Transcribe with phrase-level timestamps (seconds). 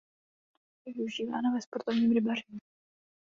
[0.85, 2.59] Je využívaná ve sportovním rybaření.